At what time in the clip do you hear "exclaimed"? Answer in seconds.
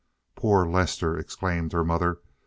1.15-1.73